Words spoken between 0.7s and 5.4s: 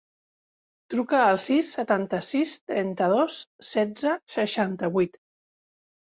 Truca al sis, setanta-sis, trenta-dos, setze, seixanta-vuit.